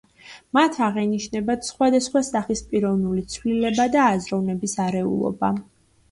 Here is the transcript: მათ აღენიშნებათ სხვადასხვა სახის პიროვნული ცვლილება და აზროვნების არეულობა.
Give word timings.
მათ 0.57 0.77
აღენიშნებათ 0.85 1.67
სხვადასხვა 1.67 2.23
სახის 2.29 2.63
პიროვნული 2.71 3.23
ცვლილება 3.33 3.85
და 3.97 4.07
აზროვნების 4.15 4.73
არეულობა. 4.87 5.51